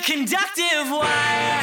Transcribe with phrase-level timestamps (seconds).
[0.00, 1.60] conductive wire,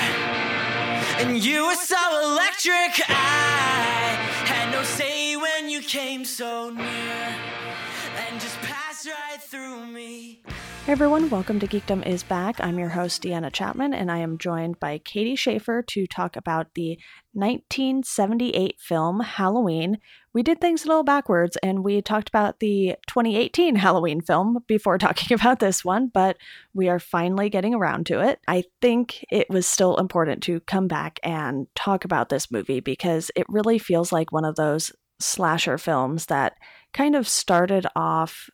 [1.19, 3.01] and you were so electric.
[3.09, 4.15] I
[4.45, 10.43] had no say when you came so near, and just passed right through me.
[10.85, 12.63] Hey everyone, welcome to Geekdom is Back.
[12.63, 16.75] I'm your host, Deanna Chapman, and I am joined by Katie Schaefer to talk about
[16.75, 16.99] the
[17.33, 19.97] 1978 film Halloween.
[20.37, 24.97] We did things a little backwards and we talked about the 2018 Halloween film before
[24.99, 26.37] talking about this one, but
[26.75, 28.39] we are finally getting around to it.
[28.47, 33.31] I think it was still important to come back and talk about this movie because
[33.35, 36.53] it really feels like one of those slasher films that
[36.93, 38.47] kind of started off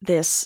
[0.00, 0.44] this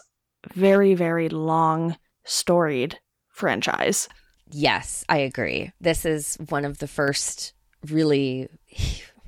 [0.53, 2.99] very, very long, storied
[3.31, 4.11] franchise.
[4.51, 5.73] Yes, I agree.
[5.81, 7.55] This is one of the first
[7.89, 8.51] really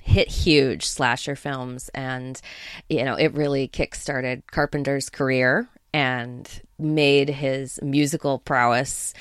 [0.08, 2.40] hit huge slasher films and
[2.88, 9.14] you know it really kickstarted Carpenter's career and made his musical prowess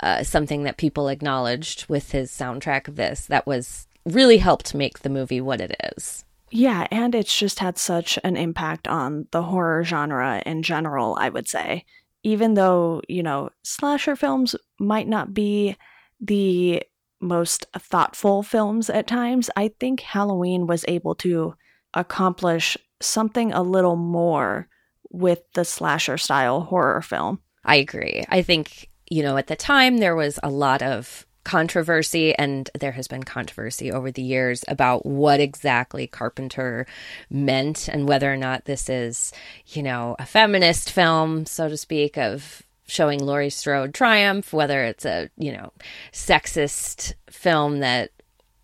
[0.00, 5.00] uh, something that people acknowledged with his soundtrack of this that was really helped make
[5.00, 9.42] the movie what it is yeah, and it's just had such an impact on the
[9.42, 11.84] horror genre in general, I would say.
[12.22, 15.76] Even though, you know, slasher films might not be
[16.20, 16.82] the
[17.26, 21.54] most thoughtful films at times, I think Halloween was able to
[21.94, 24.68] accomplish something a little more
[25.10, 27.40] with the slasher style horror film.
[27.64, 28.24] I agree.
[28.28, 32.90] I think, you know, at the time there was a lot of controversy, and there
[32.90, 36.86] has been controversy over the years about what exactly Carpenter
[37.30, 39.32] meant and whether or not this is,
[39.68, 45.04] you know, a feminist film, so to speak, of showing Laurie Strode triumph, whether it's
[45.04, 45.72] a, you know,
[46.12, 48.10] sexist film that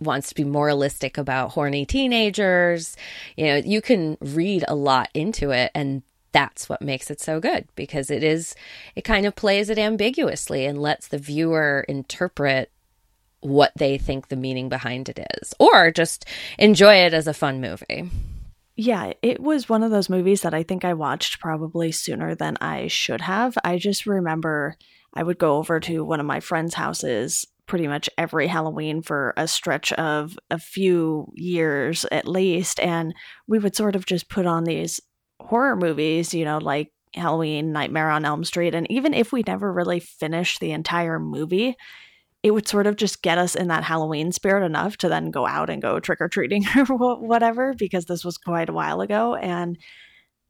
[0.00, 2.96] wants to be moralistic about horny teenagers.
[3.36, 7.40] You know, you can read a lot into it and that's what makes it so
[7.40, 8.54] good because it is
[8.96, 12.70] it kind of plays it ambiguously and lets the viewer interpret
[13.40, 16.24] what they think the meaning behind it is or just
[16.58, 18.08] enjoy it as a fun movie.
[18.76, 22.56] Yeah, it was one of those movies that I think I watched probably sooner than
[22.60, 23.56] I should have.
[23.64, 24.76] I just remember
[25.14, 29.34] I would go over to one of my friends' houses pretty much every Halloween for
[29.36, 32.80] a stretch of a few years at least.
[32.80, 33.14] And
[33.46, 35.00] we would sort of just put on these
[35.40, 38.74] horror movies, you know, like Halloween, Nightmare on Elm Street.
[38.74, 41.76] And even if we never really finished the entire movie,
[42.42, 45.46] it would sort of just get us in that Halloween spirit enough to then go
[45.46, 49.34] out and go trick or treating or whatever, because this was quite a while ago.
[49.34, 49.78] And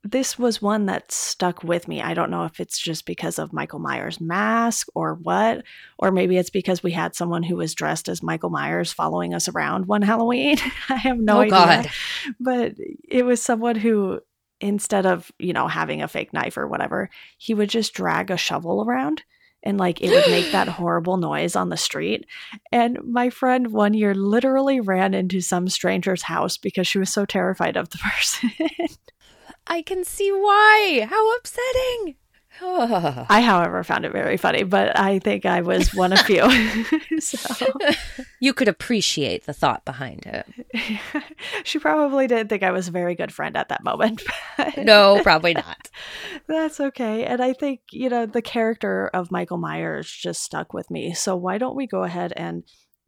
[0.04, 2.02] this was one that stuck with me.
[2.02, 5.64] I don't know if it's just because of Michael Myers' mask or what,
[5.96, 9.48] or maybe it's because we had someone who was dressed as Michael Myers following us
[9.48, 10.56] around one Halloween.
[10.88, 11.50] I have no oh, idea.
[11.50, 11.90] God.
[12.40, 12.74] But
[13.08, 14.20] it was someone who
[14.60, 18.36] instead of, you know, having a fake knife or whatever, he would just drag a
[18.36, 19.22] shovel around
[19.62, 22.26] and like it would make that horrible noise on the street.
[22.70, 27.24] And my friend one year literally ran into some stranger's house because she was so
[27.24, 28.50] terrified of the person.
[29.66, 31.06] I can see why.
[31.08, 32.16] How upsetting.
[33.28, 36.48] I, however, found it very funny, but I think I was one of few.
[37.20, 37.66] so.
[38.40, 40.46] You could appreciate the thought behind it.
[41.64, 44.22] she probably didn't think I was a very good friend at that moment.
[44.76, 45.88] no, probably not.
[46.46, 47.24] That's okay.
[47.24, 51.14] And I think, you know, the character of Michael Myers just stuck with me.
[51.14, 52.62] So why don't we go ahead and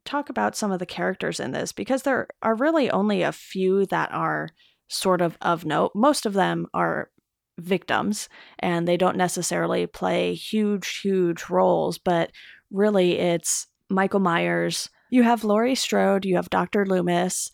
[0.05, 1.71] talk about some of the characters in this?
[1.71, 4.49] Because there are really only a few that are
[4.89, 5.93] sort of of note.
[5.95, 7.11] Most of them are
[7.59, 8.29] victims
[8.59, 12.31] and they don't necessarily play huge, huge roles, but
[12.71, 14.89] really it's Michael Myers.
[15.11, 16.85] You have Laurie Strode, you have Dr.
[16.87, 17.51] Loomis,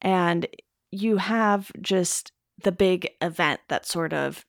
[0.00, 0.46] and
[0.90, 4.44] you have just the big event that sort of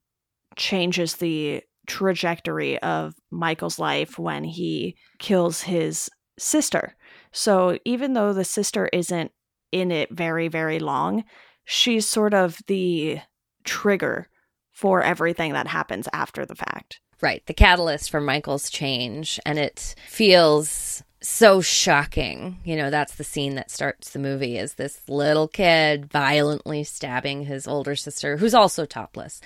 [0.55, 6.95] changes the trajectory of Michael's life when he kills his sister.
[7.31, 9.31] So even though the sister isn't
[9.71, 11.23] in it very, very long,
[11.65, 13.19] she's sort of the
[13.63, 14.27] trigger
[14.71, 16.99] for everything that happens after the fact.
[17.21, 17.45] Right.
[17.45, 19.39] The catalyst for Michael's change.
[19.45, 22.57] And it feels so shocking.
[22.63, 27.45] You know, that's the scene that starts the movie is this little kid violently stabbing
[27.45, 29.39] his older sister, who's also topless,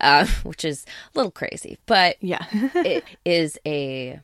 [0.00, 0.84] uh, which is
[1.14, 1.78] a little crazy.
[1.86, 4.20] But yeah, it is a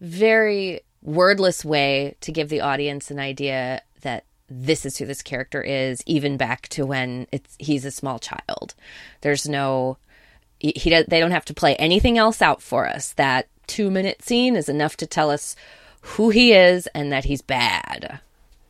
[0.00, 5.62] very wordless way to give the audience an idea that this is who this character
[5.62, 8.74] is, even back to when it's he's a small child.
[9.20, 9.96] There's no
[10.58, 13.12] he, he they don't have to play anything else out for us.
[13.12, 15.54] That two minute scene is enough to tell us
[16.02, 18.20] who he is and that he's bad,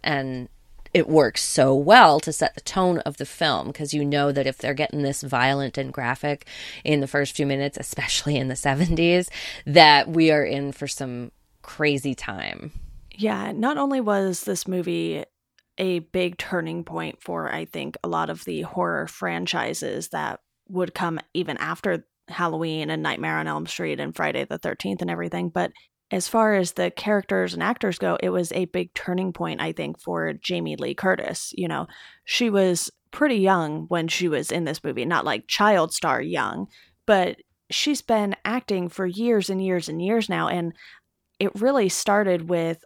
[0.04, 0.48] and
[0.92, 4.46] it works so well to set the tone of the film because you know that
[4.46, 6.46] if they're getting this violent and graphic
[6.84, 9.28] in the first few minutes, especially in the 70s,
[9.64, 11.30] that we are in for some
[11.62, 12.72] crazy time.
[13.14, 15.24] Yeah, not only was this movie
[15.80, 20.94] a big turning point for, I think, a lot of the horror franchises that would
[20.94, 25.48] come even after Halloween and Nightmare on Elm Street and Friday the 13th and everything.
[25.48, 25.72] But
[26.12, 29.72] as far as the characters and actors go, it was a big turning point, I
[29.72, 31.52] think, for Jamie Lee Curtis.
[31.56, 31.86] You know,
[32.24, 36.66] she was pretty young when she was in this movie, not like child star young,
[37.06, 37.38] but
[37.70, 40.48] she's been acting for years and years and years now.
[40.48, 40.74] And
[41.38, 42.84] it really started with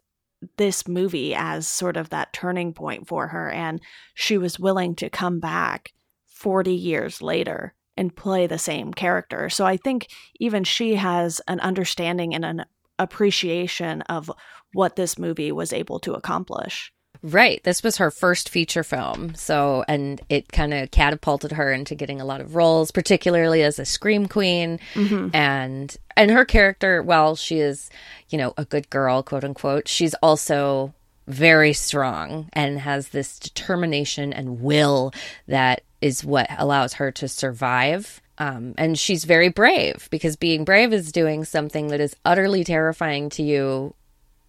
[0.57, 3.51] this movie as sort of that turning point for her.
[3.51, 3.81] And
[4.15, 5.93] she was willing to come back
[6.27, 9.49] 40 years later and play the same character.
[9.49, 10.09] So I think
[10.41, 12.65] even she has an understanding and an
[12.99, 14.31] appreciation of
[14.73, 16.93] what this movie was able to accomplish.
[17.25, 17.63] Right.
[17.65, 19.35] This was her first feature film.
[19.35, 23.79] So, and it kind of catapulted her into getting a lot of roles, particularly as
[23.79, 24.79] a scream queen.
[24.93, 25.35] Mm-hmm.
[25.35, 27.89] And, and her character, while she is,
[28.29, 30.93] you know, a good girl, quote unquote, she's also
[31.27, 35.11] very strong and has this determination and will
[35.49, 38.21] that is what allows her to survive.
[38.37, 43.31] Um, and she's very brave because being brave is doing something that is utterly terrifying
[43.31, 43.95] to you,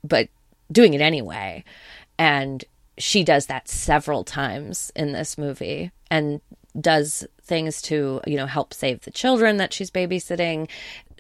[0.04, 0.28] but
[0.70, 1.64] doing it anyway.
[2.18, 2.64] And
[2.98, 6.42] she does that several times in this movie and
[6.80, 10.70] does things to, you know, help save the children that she's babysitting.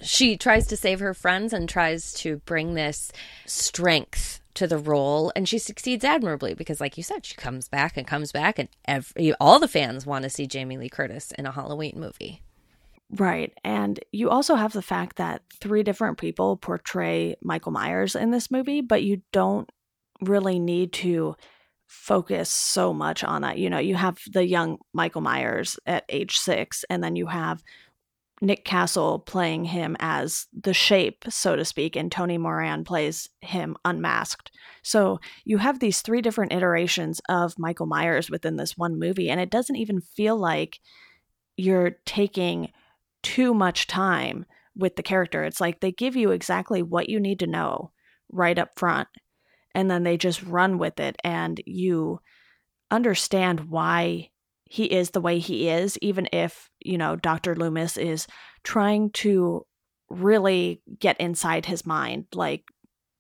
[0.02, 3.12] She tries to save her friends and tries to bring this
[3.46, 7.98] strength to the role and she succeeds admirably because like you said she comes back
[7.98, 11.46] and comes back and every all the fans want to see Jamie Lee Curtis in
[11.46, 12.42] a Halloween movie.
[13.12, 13.54] Right.
[13.64, 18.50] And you also have the fact that three different people portray Michael Myers in this
[18.50, 19.70] movie, but you don't
[20.22, 21.36] really need to
[21.88, 23.58] focus so much on that.
[23.58, 27.64] You know, you have the young Michael Myers at age 6 and then you have
[28.42, 33.78] Nick Castle playing him as the shape, so to speak, and Tony Moran plays him
[33.86, 34.52] unmasked.
[34.84, 39.40] So you have these three different iterations of Michael Myers within this one movie, and
[39.40, 40.80] it doesn't even feel like
[41.56, 42.72] you're taking
[43.24, 44.46] too much time
[44.76, 45.44] with the character.
[45.46, 47.92] It's like they give you exactly what you need to know
[48.32, 49.08] right up front,
[49.76, 52.20] and then they just run with it, and you
[52.90, 54.30] understand why
[54.68, 57.56] he is the way he is, even if, you know, Dr.
[57.56, 58.26] Loomis is
[58.64, 59.66] trying to
[60.10, 62.64] really get inside his mind, like,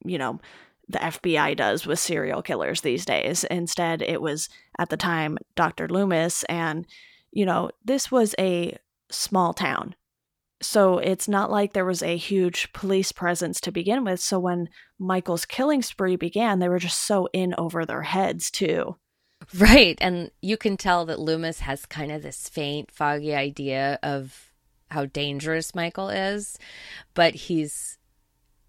[0.04, 0.40] you know,
[0.88, 3.44] the FBI does with serial killers these days.
[3.46, 4.50] Instead, it was
[4.80, 5.88] at the time Dr.
[5.88, 6.88] Loomis, and,
[7.32, 8.78] you know, this was a
[9.12, 9.96] small town.
[10.66, 14.20] So it's not like there was a huge police presence to begin with.
[14.20, 14.70] So when
[15.00, 18.98] Michael's killing spree began, they were just so in over their heads, too.
[19.58, 19.98] Right.
[20.02, 24.52] And you can tell that Loomis has kind of this faint, foggy idea of
[24.90, 26.58] how dangerous Michael is,
[27.14, 27.98] but he's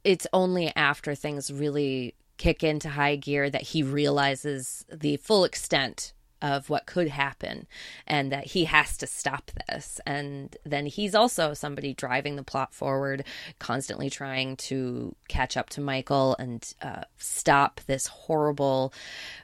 [0.05, 6.13] it's only after things really kick into high gear that he realizes the full extent
[6.43, 7.67] of what could happen
[8.07, 10.01] and that he has to stop this.
[10.07, 13.25] And then he's also somebody driving the plot forward,
[13.59, 18.93] constantly trying to catch up to Michael and uh, stop this horrible,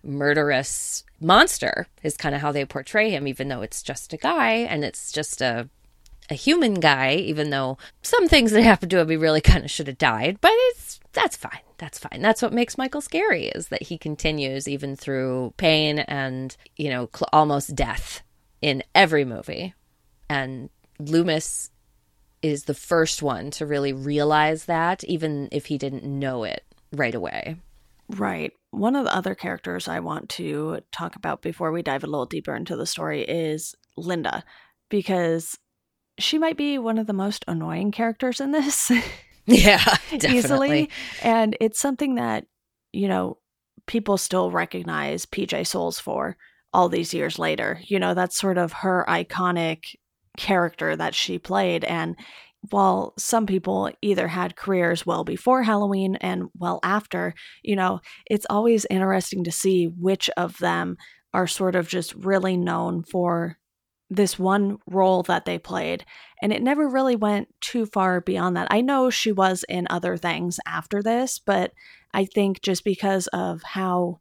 [0.03, 4.53] murderous monster, is kind of how they portray him, even though it's just a guy
[4.53, 5.69] and it's just a
[6.31, 9.71] a human guy, even though some things that happened to him he really kind of
[9.71, 11.61] should have died, but it's that's fine.
[11.83, 12.23] That's fine.
[12.23, 17.11] That's what makes Michael scary is that he continues even through pain and, you know,
[17.13, 18.23] cl- almost death
[18.61, 19.75] in every movie.
[20.31, 20.71] And
[21.01, 21.73] Loomis
[22.41, 26.63] is the first one to really realize that, even if he didn't know it
[26.93, 27.57] right away.
[28.09, 28.53] Right.
[28.71, 32.27] One of the other characters I want to talk about before we dive a little
[32.27, 34.45] deeper into the story is Linda,
[34.89, 35.59] because
[36.17, 38.93] she might be one of the most annoying characters in this.
[39.47, 40.37] Yeah, definitely.
[40.39, 40.91] easily.
[41.23, 42.47] And it's something that,
[42.93, 43.39] you know,
[43.87, 46.37] people still recognize PJ Soles for
[46.73, 47.81] all these years later.
[47.85, 49.97] You know, that's sort of her iconic
[50.37, 51.85] character that she played.
[51.85, 52.17] And
[52.71, 58.47] while some people either had careers well before Halloween and well after, you know, it's
[58.49, 60.97] always interesting to see which of them
[61.35, 63.59] are sort of just really known for
[64.15, 66.05] this one role that they played
[66.43, 68.69] and it never really went too far beyond that.
[68.71, 71.73] I know she was in other things after this, but
[72.13, 74.19] I think just because of how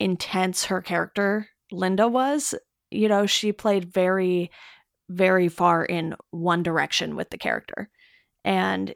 [0.00, 2.54] intense her character Linda was,
[2.90, 4.50] you know, she played very
[5.10, 7.88] very far in one direction with the character.
[8.44, 8.94] And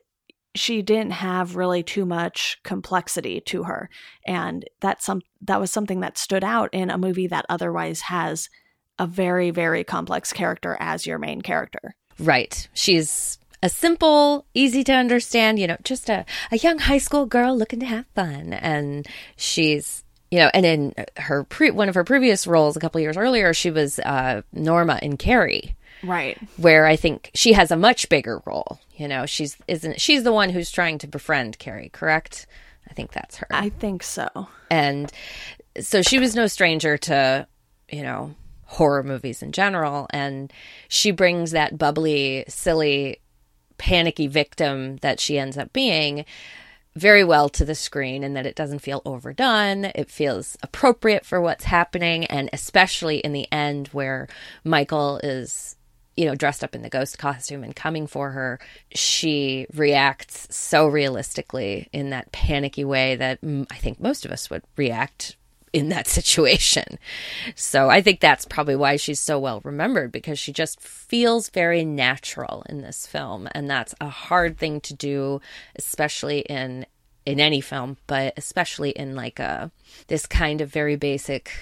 [0.54, 3.88] she didn't have really too much complexity to her
[4.26, 8.50] and that's some that was something that stood out in a movie that otherwise has
[8.98, 11.94] a very, very complex character as your main character.
[12.18, 12.68] Right.
[12.74, 17.56] She's a simple, easy to understand, you know, just a, a young high school girl
[17.56, 18.52] looking to have fun.
[18.52, 19.06] And
[19.36, 23.16] she's, you know, and in her pre one of her previous roles a couple years
[23.16, 25.76] earlier, she was uh, Norma in Carrie.
[26.02, 26.36] Right.
[26.56, 28.80] Where I think she has a much bigger role.
[28.96, 32.46] You know, she's isn't she's the one who's trying to befriend Carrie, correct?
[32.90, 33.46] I think that's her.
[33.50, 34.48] I think so.
[34.70, 35.12] And
[35.80, 37.46] so she was no stranger to,
[37.88, 38.34] you know,
[38.72, 40.06] horror movies in general.
[40.10, 40.52] And
[40.88, 43.18] she brings that bubbly, silly,
[43.78, 46.24] panicky victim that she ends up being
[46.94, 49.86] very well to the screen and that it doesn't feel overdone.
[49.94, 52.24] It feels appropriate for what's happening.
[52.26, 54.28] And especially in the end, where
[54.64, 55.76] Michael is
[56.16, 58.60] you know, dressed up in the ghost costume and coming for her,
[58.94, 64.50] she reacts so realistically in that panicky way that mm, I think most of us
[64.50, 65.36] would react
[65.72, 66.98] in that situation.
[67.54, 71.84] So I think that's probably why she's so well remembered because she just feels very
[71.84, 75.40] natural in this film and that's a hard thing to do
[75.76, 76.86] especially in
[77.24, 79.70] in any film, but especially in like a
[80.08, 81.52] this kind of very basic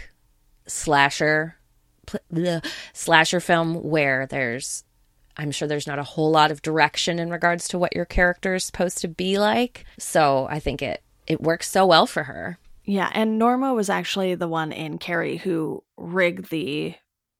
[0.66, 1.56] slasher
[2.30, 2.62] the
[2.92, 4.84] slasher film where there's
[5.36, 8.54] I'm sure there's not a whole lot of direction in regards to what your character
[8.54, 9.86] is supposed to be like.
[9.98, 12.58] So I think it it works so well for her.
[12.84, 16.94] Yeah, and Norma was actually the one in Carrie who rigged the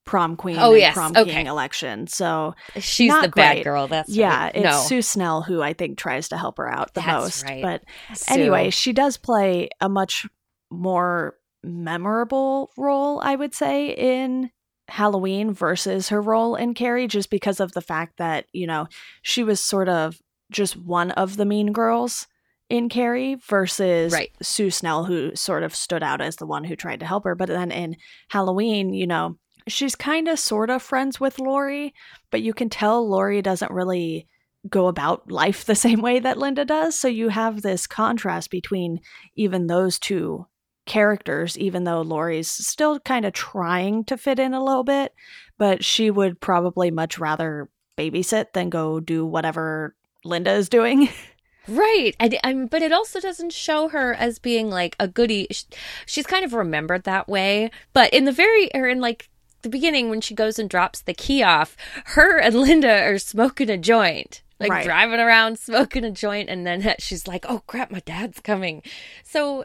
[0.04, 0.94] prom queen oh, yes.
[0.94, 1.30] prom okay.
[1.30, 2.06] king election.
[2.06, 3.86] So she's the bad girl.
[3.86, 4.44] That's yeah.
[4.44, 4.56] Right.
[4.56, 4.82] It's no.
[4.82, 7.44] Sue Snell who I think tries to help her out the That's most.
[7.44, 7.62] Right.
[7.62, 7.82] But
[8.16, 8.34] Sue.
[8.34, 10.26] anyway, she does play a much
[10.70, 14.50] more memorable role, I would say, in
[14.88, 18.88] Halloween versus her role in Carrie, just because of the fact that you know
[19.22, 20.20] she was sort of
[20.50, 22.26] just one of the mean girls
[22.70, 24.30] in Carrie versus right.
[24.40, 27.34] Sue Snell, who sort of stood out as the one who tried to help her.
[27.34, 27.96] But then in
[28.28, 29.36] Halloween, you know,
[29.66, 31.92] she's kind of sort of friends with Laurie,
[32.30, 34.28] but you can tell Laurie doesn't really
[34.68, 36.98] go about life the same way that Linda does.
[36.98, 39.00] So you have this contrast between
[39.34, 40.46] even those two
[40.86, 45.12] characters, even though Laurie's still kind of trying to fit in a little bit,
[45.58, 51.08] but she would probably much rather babysit than go do whatever Linda is doing.
[51.70, 52.12] Right.
[52.18, 55.46] And, and but it also doesn't show her as being like a goody.
[56.04, 57.70] She's kind of remembered that way.
[57.92, 59.28] But in the very, or in like
[59.62, 63.70] the beginning when she goes and drops the key off, her and Linda are smoking
[63.70, 64.42] a joint.
[64.58, 64.84] Like Right.
[64.84, 68.82] driving around smoking a joint, and then she's like, "Oh crap, my dad's coming."
[69.24, 69.64] So,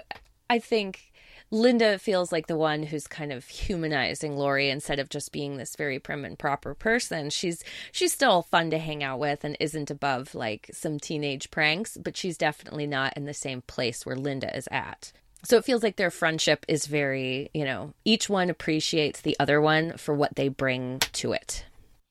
[0.50, 1.12] I think
[1.56, 5.78] Linda feels like the one who's kind of humanizing Laurie instead of just being this
[5.78, 7.30] very prim and proper person.
[7.30, 11.96] She's she's still fun to hang out with and isn't above like some teenage pranks,
[11.96, 15.14] but she's definitely not in the same place where Linda is at.
[15.44, 19.62] So it feels like their friendship is very, you know, each one appreciates the other
[19.62, 21.64] one for what they bring to it.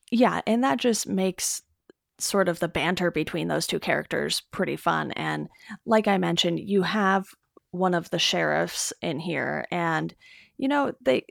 [0.09, 1.61] Yeah, and that just makes
[2.17, 5.11] sort of the banter between those two characters pretty fun.
[5.11, 5.49] And
[5.85, 7.27] like I mentioned, you have
[7.75, 10.13] one of the sheriffs in here, and
[10.57, 11.25] you know they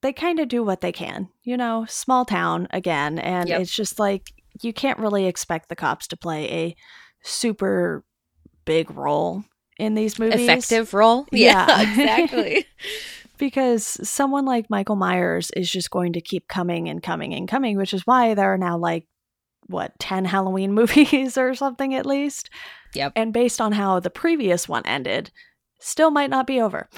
[0.00, 1.28] they kind of do what they can.
[1.42, 3.60] You know, small town again, and Yep.
[3.60, 6.76] it's just like you can't really expect the cops to play a
[7.22, 8.04] super
[8.64, 9.44] big role
[9.78, 10.40] in these movies.
[10.42, 11.26] Effective role?
[11.32, 11.80] Yeah.
[11.82, 12.66] exactly.
[13.38, 17.76] because someone like Michael Myers is just going to keep coming and coming and coming,
[17.76, 19.06] which is why there are now like
[19.68, 22.50] what 10 Halloween movies or something at least.
[22.94, 23.12] Yep.
[23.14, 25.30] And based on how the previous one ended,
[25.78, 26.88] still might not be over.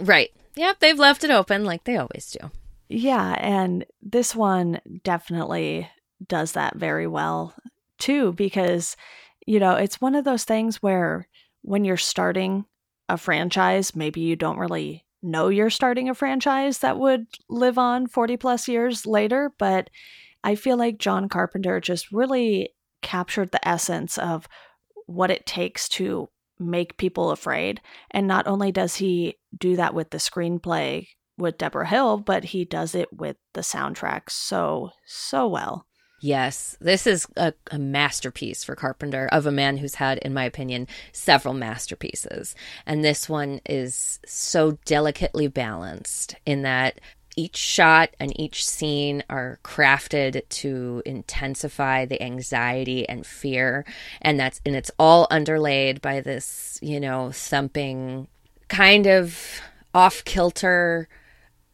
[0.00, 0.30] right.
[0.56, 2.50] Yep, they've left it open like they always do.
[2.88, 5.88] yeah, and this one definitely
[6.26, 7.54] does that very well
[7.98, 8.96] too because
[9.46, 11.26] you know, it's one of those things where
[11.62, 12.66] when you're starting
[13.08, 18.06] a franchise, maybe you don't really know you're starting a franchise that would live on
[18.06, 19.88] 40 plus years later, but
[20.44, 24.46] I feel like John Carpenter just really captured the essence of
[25.06, 26.28] what it takes to
[26.58, 27.80] make people afraid.
[28.10, 32.64] And not only does he do that with the screenplay with Debra Hill, but he
[32.64, 35.86] does it with the soundtrack so, so well.
[36.20, 40.44] Yes, this is a, a masterpiece for Carpenter of a man who's had, in my
[40.44, 42.56] opinion, several masterpieces.
[42.86, 47.00] And this one is so delicately balanced in that
[47.38, 53.84] each shot and each scene are crafted to intensify the anxiety and fear.
[54.20, 58.26] And that's and it's all underlaid by this you know thumping
[58.66, 59.60] kind of
[59.94, 61.08] off kilter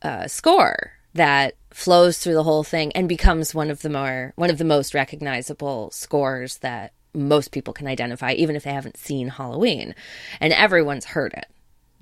[0.03, 4.51] uh, score that flows through the whole thing and becomes one of the more one
[4.51, 9.29] of the most recognizable scores that most people can identify even if they haven't seen
[9.29, 9.95] Halloween.
[10.41, 11.47] And everyone's heard it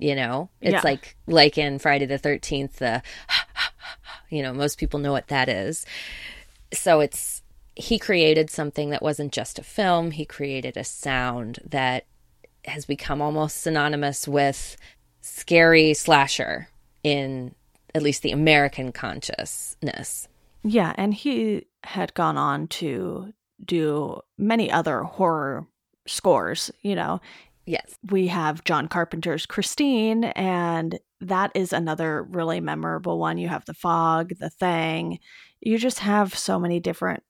[0.03, 0.81] you know it's Yeah.
[0.83, 3.01] like like in Friday the 13th the
[4.29, 5.85] you know most people know what that is
[6.73, 7.41] so it's
[7.75, 12.05] he created something that wasn't just a film, he created a sound that
[12.65, 14.77] has become almost synonymous with
[15.21, 16.67] scary slasher
[17.03, 17.55] in
[17.95, 20.27] at least the American consciousness.
[20.63, 23.33] Yeah, and he had gone on to
[23.65, 25.65] do many other horror
[26.05, 27.21] scores, you know.
[27.65, 27.97] Yes.
[28.09, 33.37] We have John Carpenter's Christine, and that is another really memorable one.
[33.37, 35.19] You have The Fog, The Thing.
[35.61, 37.23] You just have so many different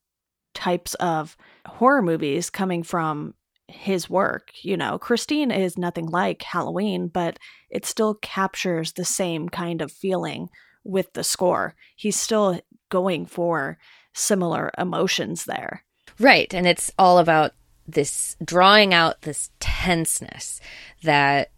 [0.54, 3.36] types of horror movies coming from
[3.68, 4.52] his work.
[4.62, 7.38] You know, Christine is nothing like Halloween, but
[7.70, 10.50] it still captures the same kind of feeling
[10.84, 11.76] with the score.
[11.96, 12.60] He's still
[12.90, 13.78] going for
[14.14, 15.84] similar emotions there.
[16.20, 16.54] Right.
[16.54, 17.54] And it's all about
[17.88, 20.60] this drawing out this tenseness
[21.04, 21.52] that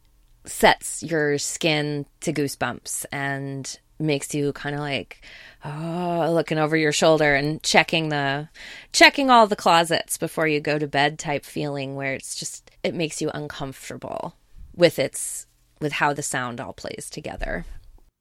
[0.45, 5.23] sets your skin to goosebumps and makes you kind of like
[5.63, 8.47] oh looking over your shoulder and checking the
[8.91, 12.93] checking all the closets before you go to bed type feeling where it's just it
[12.93, 14.35] makes you uncomfortable
[14.75, 15.47] with its
[15.79, 17.65] with how the sound all plays together.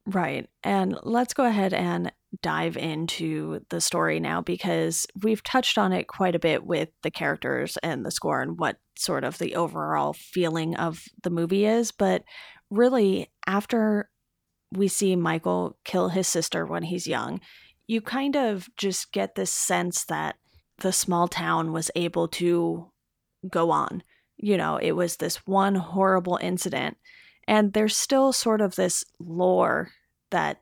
[0.05, 0.47] Right.
[0.63, 6.07] And let's go ahead and dive into the story now because we've touched on it
[6.07, 10.13] quite a bit with the characters and the score and what sort of the overall
[10.13, 12.23] feeling of the movie is but
[12.69, 14.09] really after
[14.71, 17.39] we see Michael kill his sister when he's young,
[17.87, 20.35] you kind of just get this sense that
[20.79, 22.91] the small town was able to
[23.49, 24.03] go on.
[24.37, 26.97] You know, it was this one horrible incident,
[27.47, 29.91] and there's still sort of this lore
[30.31, 30.59] that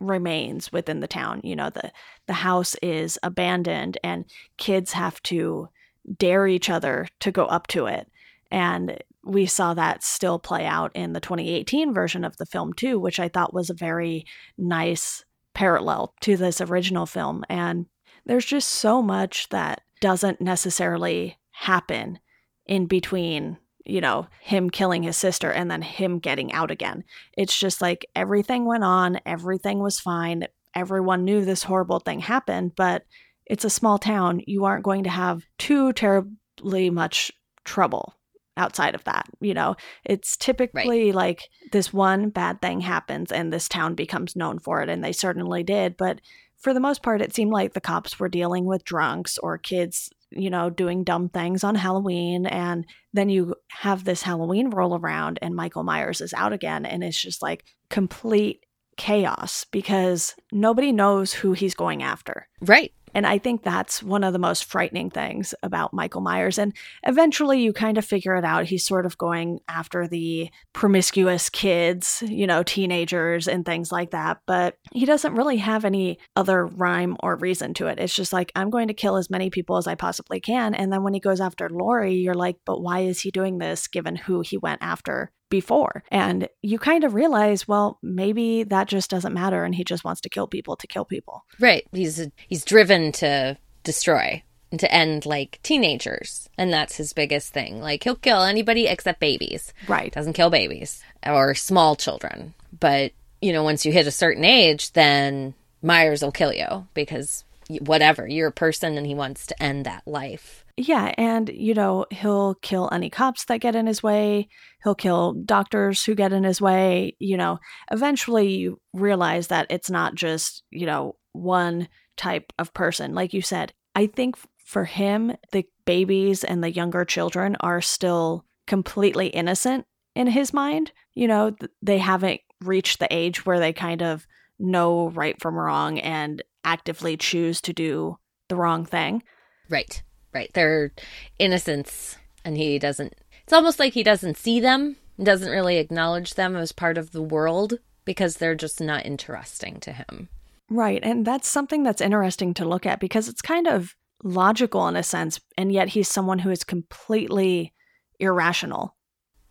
[0.00, 1.40] remains within the town.
[1.44, 1.90] You know, the
[2.26, 4.24] the house is abandoned and
[4.58, 5.68] kids have to
[6.16, 8.08] dare each other to go up to it.
[8.50, 12.98] And we saw that still play out in the 2018 version of the film too,
[12.98, 14.24] which I thought was a very
[14.56, 17.44] nice parallel to this original film.
[17.48, 17.86] And
[18.24, 22.18] there's just so much that doesn't necessarily happen
[22.66, 27.04] in between, you know, him killing his sister and then him getting out again.
[27.36, 32.72] It's just like everything went on, everything was fine, everyone knew this horrible thing happened,
[32.76, 33.04] but
[33.46, 34.42] it's a small town.
[34.46, 37.32] You aren't going to have too terribly much
[37.64, 38.14] trouble
[38.56, 39.28] outside of that.
[39.40, 41.14] You know, it's typically right.
[41.14, 44.88] like this one bad thing happens and this town becomes known for it.
[44.88, 45.96] And they certainly did.
[45.96, 46.20] But
[46.56, 50.10] for the most part, it seemed like the cops were dealing with drunks or kids,
[50.36, 52.46] you know, doing dumb things on Halloween.
[52.46, 56.86] And then you have this Halloween roll around and Michael Myers is out again.
[56.86, 58.64] And it's just like complete
[58.96, 62.48] chaos because nobody knows who he's going after.
[62.60, 62.92] Right.
[63.16, 66.58] And I think that's one of the most frightening things about Michael Myers.
[66.58, 68.66] And eventually you kind of figure it out.
[68.66, 74.42] He's sort of going after the promiscuous kids, you know, teenagers and things like that.
[74.46, 77.98] But he doesn't really have any other rhyme or reason to it.
[77.98, 80.74] It's just like, I'm going to kill as many people as I possibly can.
[80.74, 83.88] And then when he goes after Laurie, you're like, but why is he doing this
[83.88, 86.02] given who he went after before.
[86.10, 90.20] And you kind of realize, well, maybe that just doesn't matter and he just wants
[90.22, 91.44] to kill people to kill people.
[91.60, 91.86] Right.
[91.92, 96.48] He's he's driven to destroy and to end like teenagers.
[96.58, 97.80] And that's his biggest thing.
[97.80, 99.72] Like he'll kill anybody except babies.
[99.88, 100.12] Right.
[100.12, 102.54] Doesn't kill babies or small children.
[102.78, 107.44] But, you know, once you hit a certain age, then Myers will kill you because
[107.80, 110.64] whatever, you're a person and he wants to end that life.
[110.78, 114.48] Yeah, and you know, he'll kill any cops that get in his way.
[114.84, 117.16] He'll kill doctors who get in his way.
[117.18, 117.58] You know,
[117.90, 123.14] eventually you realize that it's not just, you know, one type of person.
[123.14, 128.44] Like you said, I think for him, the babies and the younger children are still
[128.66, 130.92] completely innocent in his mind.
[131.14, 134.26] You know, they haven't reached the age where they kind of
[134.58, 139.22] know right from wrong and actively choose to do the wrong thing.
[139.70, 140.02] Right
[140.36, 140.52] right.
[140.52, 140.92] Their
[141.38, 146.56] innocence and he doesn't it's almost like he doesn't see them doesn't really acknowledge them
[146.56, 150.28] as part of the world because they're just not interesting to him.
[150.68, 151.00] Right.
[151.02, 155.02] And that's something that's interesting to look at because it's kind of logical in a
[155.02, 157.72] sense and yet he's someone who is completely
[158.20, 158.94] irrational.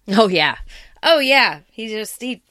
[0.10, 0.58] Oh yeah.
[1.02, 1.62] Oh yeah.
[1.71, 2.43] He just he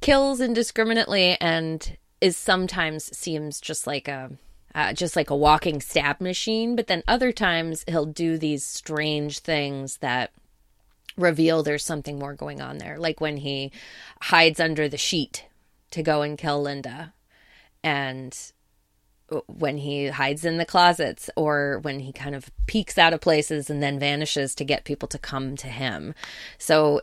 [0.00, 4.30] kills indiscriminately and is sometimes seems just like a
[4.74, 6.76] uh, just like a walking stab machine.
[6.76, 10.32] But then other times he'll do these strange things that
[11.16, 12.98] reveal there's something more going on there.
[12.98, 13.70] Like when he
[14.20, 15.46] hides under the sheet
[15.90, 17.12] to go and kill Linda.
[17.84, 18.36] And
[19.46, 23.70] when he hides in the closets or when he kind of peeks out of places
[23.70, 26.14] and then vanishes to get people to come to him.
[26.58, 27.02] So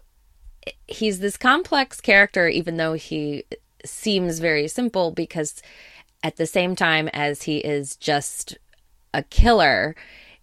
[0.88, 3.46] he's this complex character, even though he
[3.86, 5.62] seems very simple because
[6.24, 8.58] at the same time as he is just
[9.14, 9.96] a killer,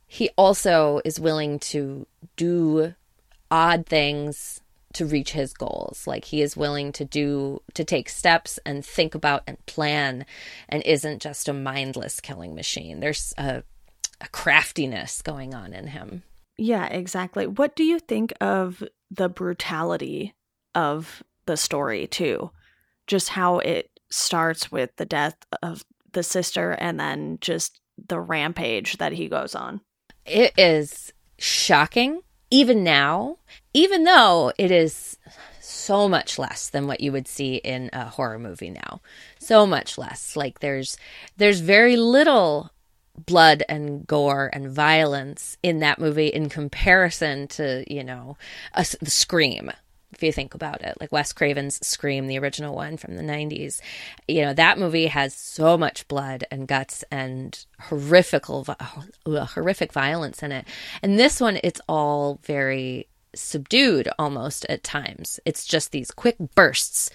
[0.07, 2.95] he also is willing to do
[3.51, 4.61] odd things
[4.95, 6.07] to reach his goals.
[6.07, 10.25] Like he is willing to do to take steps and think about and plan
[10.69, 13.01] and isn't just a mindless killing machine.
[13.01, 13.63] There's a,
[14.21, 16.23] a craftiness going on in him.
[16.57, 17.47] Yeah, exactly.
[17.47, 20.35] What do you think of the brutality
[20.75, 22.51] of the story too?
[23.07, 28.99] Just how it starts with the death of the sister and then just the rampage
[28.99, 29.81] that he goes on.
[30.25, 33.39] It is shocking even now,
[33.75, 35.19] even though it is
[35.61, 39.01] so much less than what you would see in a horror movie now.
[39.39, 40.37] So much less.
[40.37, 40.97] Like there's
[41.37, 42.71] there's very little
[43.25, 48.37] blood and gore and violence in that movie in comparison to, you know,
[48.75, 49.71] a, the Scream
[50.17, 53.81] if you think about it, like Wes Craven's Scream, the original one from the 90s.
[54.27, 58.67] You know, that movie has so much blood and guts and horrifical,
[59.27, 60.65] horrific violence in it.
[61.03, 65.39] And this one, it's all very subdued almost at times.
[65.45, 67.11] It's just these quick bursts,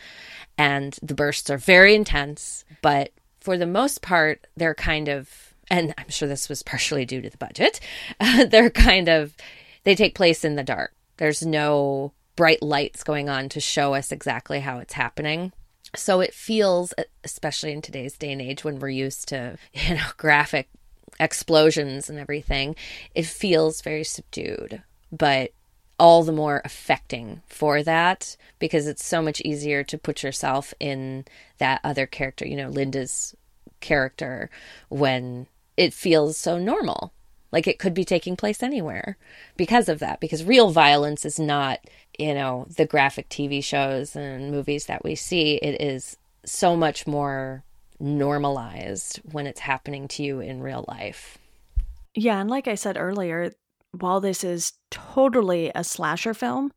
[0.57, 5.93] and the bursts are very intense, but for the most part, they're kind of, and
[5.97, 7.79] I'm sure this was partially due to the budget,
[8.47, 9.35] they're kind of,
[9.83, 10.93] they take place in the dark.
[11.17, 15.53] There's no bright lights going on to show us exactly how it's happening.
[15.95, 16.91] So it feels,
[17.23, 20.67] especially in today's day and age when we're used to, you know, graphic
[21.19, 22.75] explosions and everything,
[23.13, 25.51] it feels very subdued, but
[25.99, 31.25] all the more affecting for that because it's so much easier to put yourself in
[31.59, 33.35] that other character, you know, Linda's
[33.81, 34.49] character
[34.89, 35.45] when
[35.77, 37.13] it feels so normal.
[37.51, 39.17] Like it could be taking place anywhere
[39.57, 41.79] because of that, because real violence is not
[42.21, 47.07] you know, the graphic TV shows and movies that we see, it is so much
[47.07, 47.63] more
[47.99, 51.39] normalized when it's happening to you in real life.
[52.13, 53.51] Yeah, and like I said earlier,
[53.91, 56.71] while this is totally a slasher film,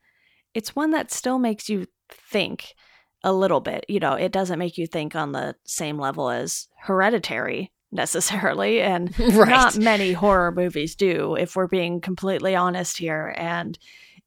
[0.55, 2.75] it's one that still makes you think
[3.23, 3.85] a little bit.
[3.89, 9.19] You know, it doesn't make you think on the same level as Hereditary necessarily, and
[9.19, 9.49] right.
[9.49, 13.35] not many horror movies do, if we're being completely honest here.
[13.39, 13.79] And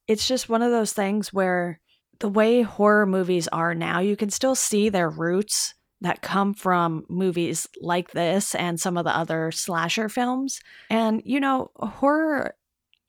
[0.08, 1.80] it's just one of those things where
[2.20, 7.04] the way horror movies are now, you can still see their roots that come from
[7.08, 10.60] movies like this and some of the other slasher films.
[10.90, 12.54] And, you know, horror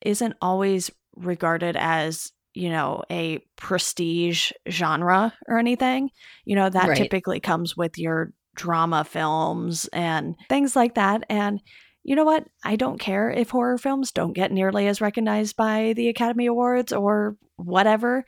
[0.02, 6.10] isn't always regarded as, you know, a prestige genre or anything.
[6.46, 6.98] You know, that right.
[6.98, 11.24] typically comes with your drama films and things like that.
[11.30, 11.62] And
[12.04, 12.46] you know what?
[12.64, 16.94] I don't care if horror films don't get nearly as recognized by the Academy Awards
[16.94, 18.26] or whatever.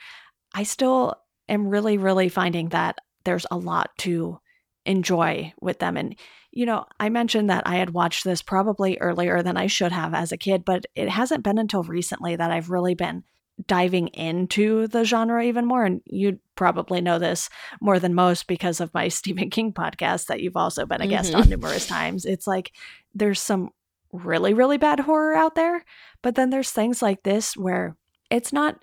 [0.53, 1.15] I still
[1.47, 4.39] am really, really finding that there's a lot to
[4.85, 5.95] enjoy with them.
[5.95, 6.15] And,
[6.51, 10.13] you know, I mentioned that I had watched this probably earlier than I should have
[10.13, 13.23] as a kid, but it hasn't been until recently that I've really been
[13.67, 15.85] diving into the genre even more.
[15.85, 17.49] And you probably know this
[17.81, 21.31] more than most because of my Stephen King podcast that you've also been a guest
[21.31, 21.41] mm-hmm.
[21.41, 22.25] on numerous times.
[22.25, 22.71] It's like
[23.13, 23.69] there's some
[24.11, 25.83] really, really bad horror out there,
[26.21, 27.95] but then there's things like this where
[28.29, 28.79] it's not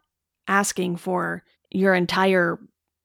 [0.47, 2.59] asking for your entire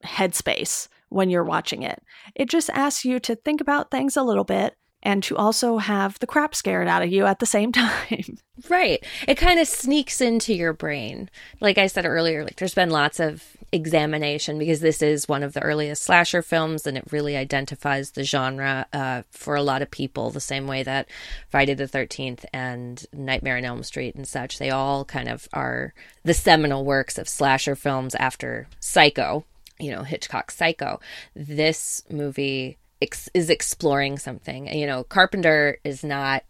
[0.06, 2.02] headspace when you're watching it.
[2.36, 6.18] It just asks you to think about things a little bit and to also have
[6.20, 8.40] the crap scared out of you at the same time.
[8.70, 9.04] Right.
[9.28, 11.30] It kind of sneaks into your brain.
[11.60, 15.54] Like I said earlier, like there's been lots of examination because this is one of
[15.54, 19.90] the earliest slasher films and it really identifies the genre uh, for a lot of
[19.92, 21.10] people the same way that
[21.50, 24.60] Friday the 13th and Nightmare on Elm Street and such.
[24.60, 29.44] They all kind of are the seminal works of slasher films after Psycho,
[29.80, 31.00] you know, Hitchcock's Psycho.
[31.36, 34.68] This movie ex- is exploring something.
[34.68, 36.44] You know, Carpenter is not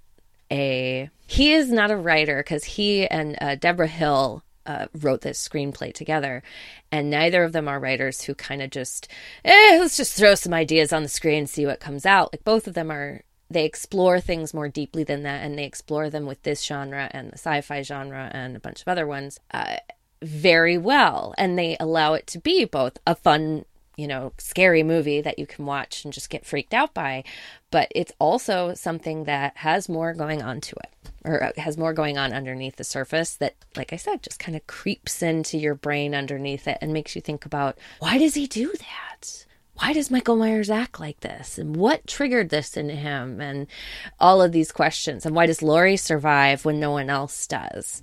[0.51, 5.45] a he is not a writer because he and uh, Debra Hill uh, wrote this
[5.45, 6.43] screenplay together,
[6.91, 9.07] and neither of them are writers who kind of just
[9.43, 12.31] eh, let's just throw some ideas on the screen and see what comes out.
[12.33, 16.09] Like both of them are they explore things more deeply than that, and they explore
[16.09, 19.39] them with this genre and the sci-fi genre and a bunch of other ones.
[19.51, 19.77] Uh,
[20.21, 25.21] very well and they allow it to be both a fun you know, scary movie
[25.21, 27.23] that you can watch and just get freaked out by,
[27.71, 31.93] but it's also something that has more going on to it or uh, has more
[31.93, 35.75] going on underneath the surface that like I said just kind of creeps into your
[35.75, 39.45] brain underneath it and makes you think about why does he do that?
[39.75, 41.57] Why does Michael Myers act like this?
[41.57, 43.41] And what triggered this in him?
[43.41, 43.65] And
[44.19, 45.25] all of these questions.
[45.25, 48.01] And why does Laurie survive when no one else does?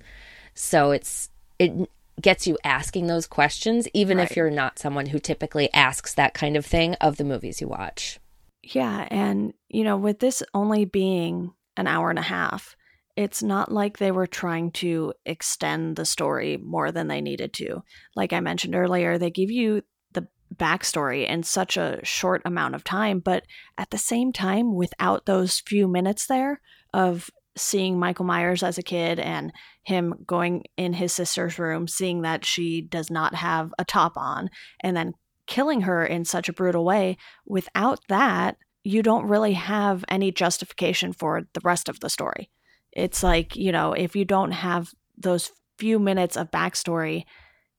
[0.53, 1.89] So it's it
[2.21, 4.29] gets you asking those questions, even right.
[4.29, 7.67] if you're not someone who typically asks that kind of thing of the movies you
[7.67, 8.19] watch.
[8.63, 9.07] Yeah.
[9.09, 12.75] And, you know, with this only being an hour and a half.
[13.17, 17.83] It's not like they were trying to extend the story more than they needed to.
[18.15, 22.83] Like I mentioned earlier, they give you the backstory in such a short amount of
[22.83, 23.43] time, but
[23.77, 26.61] at the same time, without those few minutes there
[26.93, 29.51] of seeing Michael Myers as a kid and
[29.83, 34.49] him going in his sister's room, seeing that she does not have a top on,
[34.79, 35.13] and then
[35.47, 41.13] killing her in such a brutal way, without that, you don't really have any justification
[41.13, 42.49] for the rest of the story.
[42.91, 47.25] It's like, you know, if you don't have those few minutes of backstory,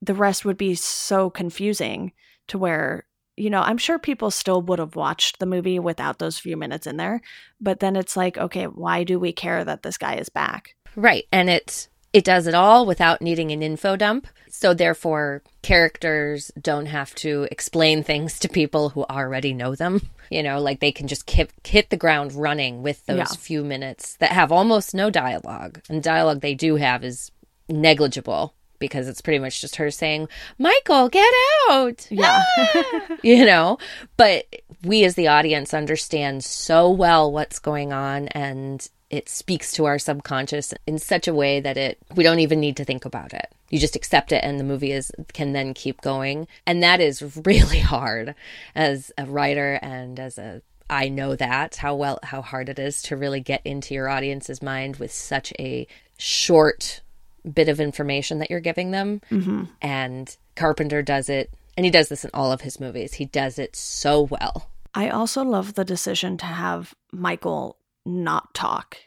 [0.00, 2.12] the rest would be so confusing
[2.48, 6.38] to where, you know, I'm sure people still would have watched the movie without those
[6.38, 7.20] few minutes in there.
[7.60, 10.74] But then it's like, okay, why do we care that this guy is back?
[10.96, 11.24] Right.
[11.32, 14.26] And it it does it all without needing an info dump.
[14.50, 20.10] So therefore characters don't have to explain things to people who already know them.
[20.30, 23.24] You know, like they can just hit, hit the ground running with those Yeah.
[23.24, 25.80] few minutes that have almost no dialogue.
[25.88, 27.30] And dialogue they do have is
[27.68, 31.32] negligible because it's pretty much just her saying, "Michael, get
[31.70, 32.42] out." Yeah.
[32.58, 33.16] Ah!
[33.22, 33.78] you know
[34.16, 34.46] but
[34.84, 39.98] we as the audience understand so well what's going on and it speaks to our
[39.98, 43.52] subconscious in such a way that it we don't even need to think about it
[43.70, 47.40] you just accept it and the movie is can then keep going and that is
[47.44, 48.34] really hard
[48.74, 53.02] as a writer and as a I know that how well how hard it is
[53.04, 55.86] to really get into your audience's mind with such a
[56.18, 57.01] short
[57.50, 62.08] bit of information that you're giving them hmm and Carpenter does it, and he does
[62.08, 63.14] this in all of his movies.
[63.14, 64.68] He does it so well.
[64.94, 68.98] I also love the decision to have Michael not talk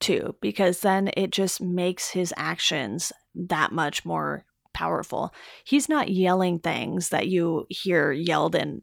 [0.00, 5.34] too, because then it just makes his actions that much more powerful.
[5.64, 8.82] He's not yelling things that you hear yelled in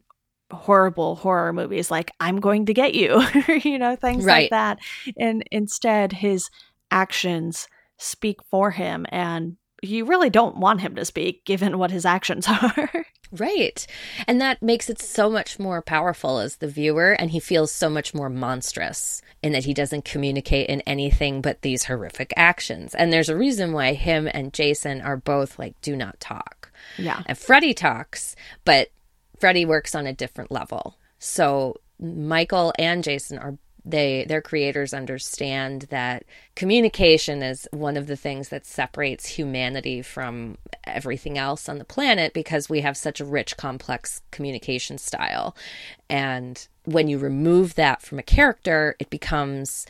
[0.52, 3.22] horrible horror movies like I'm going to get you,
[3.64, 4.42] you know, things Right.
[4.44, 4.78] like that.
[5.16, 6.50] And instead his
[6.90, 7.68] actions
[8.02, 12.46] speak for him and you really don't want him to speak given what his actions
[12.48, 13.04] are.
[13.32, 13.86] Right.
[14.28, 17.88] And that makes it so much more powerful as the viewer, and he feels so
[17.88, 22.94] much more monstrous in that he doesn't communicate in anything but these horrific actions.
[22.94, 26.70] And there's a reason why him and Jason are both like, do not talk.
[26.98, 27.22] yeah.
[27.24, 28.36] And Freddy talks,
[28.66, 28.90] but
[29.40, 30.98] Freddy works on a different level.
[31.18, 38.16] So Michael and Jason are they their creators understand that communication is one of the
[38.16, 43.24] things that separates humanity from everything else on the planet because we have such a
[43.24, 45.56] rich complex communication style.
[46.08, 49.86] And when you remove that from a character it becomes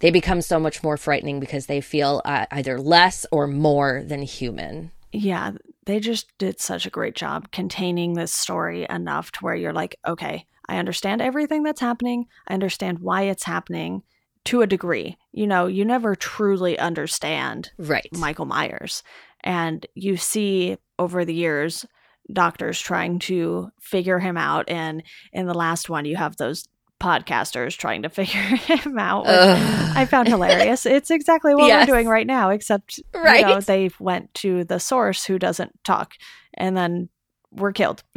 [0.00, 4.22] they become so much more frightening because they feel uh, either less or more than
[4.22, 4.90] human.
[5.12, 5.52] Yeah,
[5.84, 9.96] they just did such a great job containing this story enough to where you're like,
[10.06, 12.26] okay, I understand everything that's happening.
[12.48, 14.02] I understand why it's happening
[14.46, 15.18] to a degree.
[15.32, 19.02] You know, you never truly understand right Michael Myers.
[19.42, 21.84] And you see over the years
[22.32, 24.68] doctors trying to figure him out.
[24.70, 25.02] And
[25.32, 26.66] in the last one, you have those
[27.00, 30.86] podcasters trying to figure him out, which I found hilarious.
[30.96, 31.88] It's exactly what Yes.
[31.88, 33.66] we're doing right now, except you know, Right.
[33.66, 36.12] they went to the source who doesn't talk,
[36.54, 37.08] and then
[37.50, 38.04] we're killed.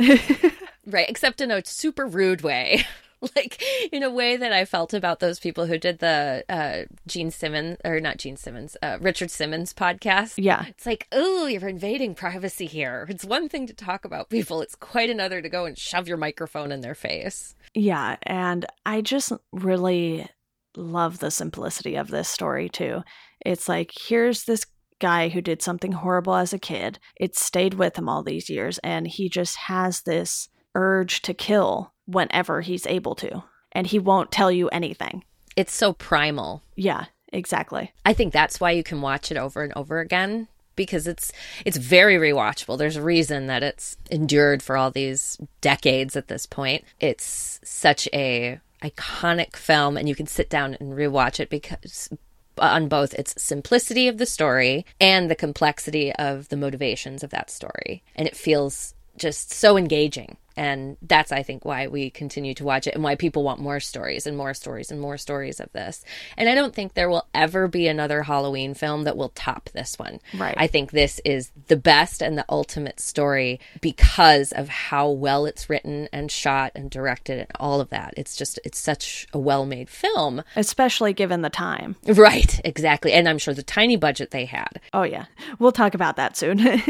[0.86, 2.86] Right, except in a super rude way.
[3.38, 7.32] like in a way that I felt about those people who did the uh Gene
[7.32, 10.34] Simmons or not Gene Simmons, uh Richard Simmons podcast.
[10.36, 13.08] yeah, It's like, oh, you're invading privacy here.
[13.10, 16.18] It's one thing to talk about people, it's quite another to go and shove your
[16.18, 17.56] microphone in their face.
[17.74, 20.28] yeah, and I just really
[20.76, 23.04] love the simplicity of this story too.
[23.46, 24.66] It's like here's this
[25.00, 27.00] guy who did something horrible as a kid.
[27.16, 31.94] It stayed with him all these years, and he just has this urge to kill
[32.06, 35.24] whenever he's able to, and he won't tell you anything.
[35.56, 36.64] It's so primal.
[36.76, 37.92] Yeah, exactly.
[38.06, 41.32] I think that's why you can watch it over and over again because it's
[41.66, 42.78] it's very rewatchable.
[42.78, 46.84] There's a reason that it's endured for all these decades at this point.
[47.00, 52.10] It's such a iconic film and you can sit down and rewatch it because
[52.58, 57.50] on both its simplicity of the story and the complexity of the motivations of that
[57.50, 58.04] story.
[58.16, 60.38] And it feels just so engaging.
[60.56, 63.80] And that's, I think, why we continue to watch it and why people want more
[63.80, 66.04] stories and more stories and more stories of this.
[66.38, 69.98] And I don't think there will ever be another Halloween film that will top this
[69.98, 70.20] one.
[70.38, 70.56] Right.
[70.58, 75.70] I think this is the best and the ultimate story because of how well it's
[75.70, 78.14] written and shot and directed and all of that.
[78.18, 80.44] It's just, it's such a well made film.
[80.56, 81.96] Especially given the time.
[82.06, 83.14] Right, exactly.
[83.14, 84.80] And I'm sure the tiny budget they had.
[84.94, 85.26] Oh yeah,
[85.60, 86.60] we'll talk about that soon.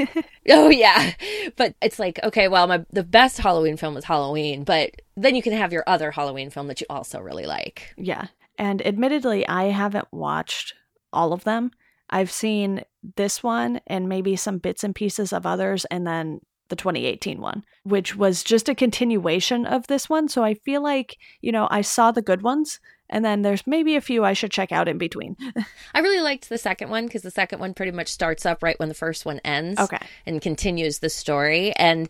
[0.49, 1.13] Oh yeah.
[1.55, 5.41] But it's like, okay, well, my the best Halloween film is Halloween, but then you
[5.41, 7.93] can have your other Halloween film that you also really like.
[7.97, 8.27] Yeah.
[8.57, 10.73] And admittedly, I haven't watched
[11.11, 11.71] all of them.
[12.09, 12.83] I've seen
[13.15, 17.63] this one and maybe some bits and pieces of others, and then the 2018 one,
[17.83, 20.27] which was just a continuation of this one.
[20.27, 23.95] So I feel like, you know, I saw the good ones and then there's maybe
[23.95, 25.35] a few I should check out in between.
[25.93, 28.79] I really liked the second one because the second one pretty much starts up right
[28.79, 29.79] when the first one ends.
[29.79, 29.99] Okay.
[30.25, 31.73] And continues the story.
[31.73, 32.09] And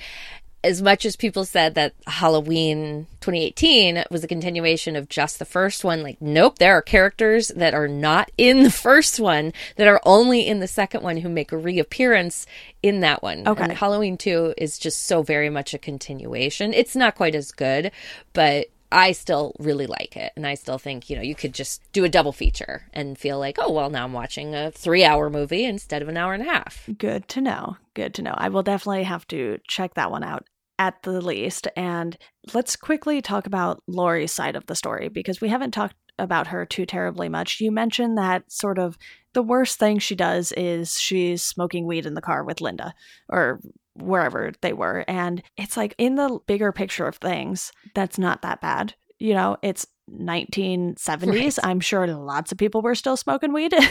[0.64, 5.84] as much as people said that Halloween 2018 was a continuation of just the first
[5.84, 10.02] one, like, nope, there are characters that are not in the first one that are
[10.06, 12.46] only in the second one who make a reappearance
[12.82, 13.48] in that one.
[13.48, 13.64] Okay.
[13.64, 16.74] And Halloween 2 is just so very much a continuation.
[16.74, 17.92] It's not quite as good,
[18.32, 20.32] but I still really like it.
[20.36, 23.40] And I still think, you know, you could just do a double feature and feel
[23.40, 26.44] like, oh, well, now I'm watching a three hour movie instead of an hour and
[26.44, 26.88] a half.
[26.98, 27.78] Good to know.
[27.96, 28.36] Good to know.
[28.38, 30.46] I will definitely have to check that one out
[30.80, 31.68] at the least.
[31.76, 32.18] And
[32.54, 36.66] let's quickly talk about Laurie's side of the story because we haven't talked about her
[36.66, 37.60] too terribly much.
[37.60, 38.98] You mentioned that sort of
[39.34, 42.94] the worst thing she does is she's smoking weed in the car with Linda
[43.30, 43.60] or
[43.96, 45.04] wherever they were.
[45.08, 48.96] And it's like in the bigger picture of things, that's not that bad.
[49.20, 51.58] You know, it's 1970s.
[51.58, 51.60] Right.
[51.64, 53.74] I'm sure lots of people were still smoking weed.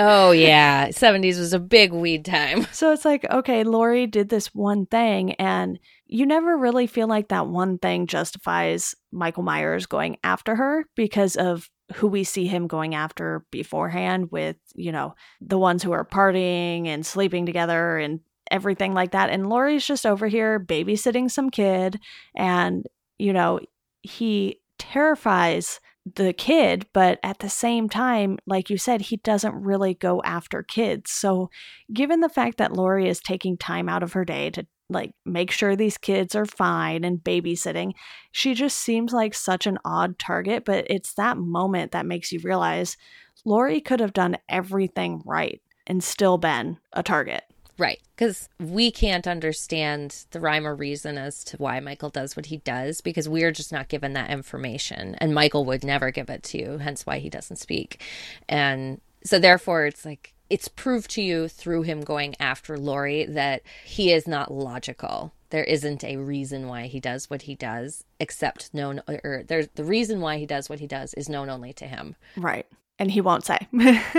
[0.00, 0.90] Oh, yeah.
[0.90, 2.68] 70s was a big weed time.
[2.72, 7.28] so it's like, okay, Laurie did this one thing, and you never really feel like
[7.28, 12.68] that one thing justifies Michael Myers going after her because of who we see him
[12.68, 18.20] going after beforehand with, you know, the ones who are partying and sleeping together and
[18.52, 19.30] everything like that.
[19.30, 21.98] And Laurie's just over here babysitting some kid,
[22.36, 22.86] and,
[23.18, 23.58] you know,
[24.02, 25.80] he terrifies
[26.16, 30.62] the kid, but at the same time, like you said, he doesn't really go after
[30.62, 31.10] kids.
[31.10, 31.50] So,
[31.92, 35.50] given the fact that Laurie is taking time out of her day to like make
[35.50, 37.92] sure these kids are fine and babysitting,
[38.32, 40.64] she just seems like such an odd target.
[40.64, 42.96] But it's that moment that makes you realize
[43.44, 47.44] Laurie could have done everything right and still been a target.
[47.78, 48.00] Right.
[48.16, 52.58] Because we can't understand the rhyme or reason as to why Michael does what he
[52.58, 55.14] does because we're just not given that information.
[55.16, 58.02] And Michael would never give it to you, hence why he doesn't speak.
[58.48, 63.62] And so, therefore, it's like it's proved to you through him going after Laurie that
[63.84, 65.32] he is not logical.
[65.50, 69.84] There isn't a reason why he does what he does, except known, or there's the
[69.84, 72.16] reason why he does what he does is known only to him.
[72.36, 72.66] Right.
[72.98, 73.68] And he won't say.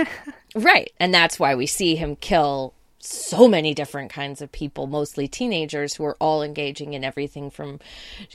[0.54, 0.92] Right.
[0.98, 5.94] And that's why we see him kill so many different kinds of people, mostly teenagers
[5.94, 7.80] who are all engaging in everything from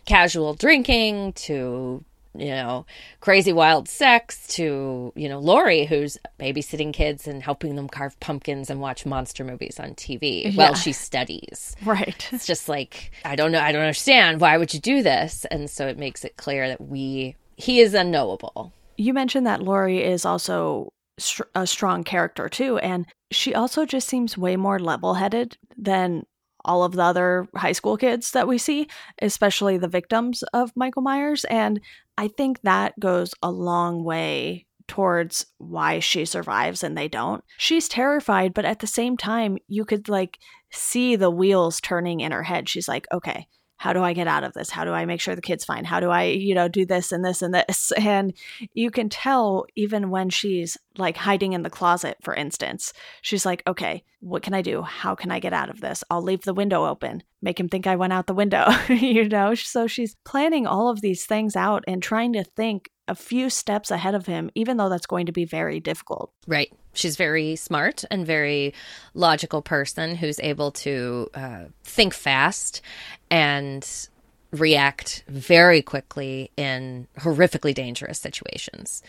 [0.05, 2.03] casual drinking to,
[2.37, 2.85] you know,
[3.21, 8.69] crazy wild sex to, you know, Laurie, who's babysitting kids and helping them carve pumpkins
[8.69, 10.51] and watch monster movies on TV Yeah.
[10.51, 11.75] while she studies.
[11.85, 12.27] right.
[12.33, 14.41] It's just like, I don't know, I don't understand.
[14.41, 15.45] Why would you do this?
[15.51, 18.73] And so it makes it clear that we, he is unknowable.
[18.97, 20.91] You mentioned that Laurie is also
[21.53, 26.23] a strong character too, and she also just seems way more level-headed than
[26.63, 28.87] all of the other high school kids that we see,
[29.21, 31.79] especially the victims of Michael Myers, and
[32.17, 37.43] I think that goes a long way towards why she survives and they don't.
[37.57, 40.37] She's terrified, but at the same time, you could like
[40.71, 42.69] see the wheels turning in her head.
[42.69, 44.69] She's like, "Okay, how do I get out of this?
[44.69, 45.83] How do I make sure the kid's fine?
[45.83, 47.91] How do I, you know, do this and this and this?
[48.05, 48.33] And
[48.73, 53.63] you can tell even when she's like hiding in the closet, for instance, she's like,
[53.67, 54.81] okay, what can I do?
[54.83, 56.03] How can I get out of this?
[56.09, 59.55] I'll leave the window open, make him think I went out the window, you know?
[59.55, 63.91] So she's planning all of these things out and trying to think a few steps
[63.91, 66.31] ahead of him, even though that's going to be very difficult.
[66.47, 66.73] Right.
[66.93, 68.73] She's very smart and very
[69.13, 72.81] logical person who's able to uh, think fast
[73.29, 73.87] and
[74.51, 79.03] react very quickly in horrifically dangerous situations.